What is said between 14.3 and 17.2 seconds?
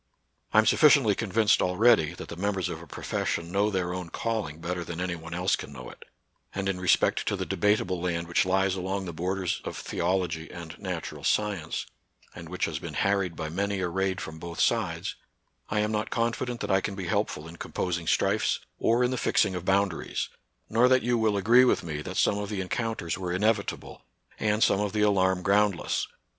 both sides, I am not confident that I can be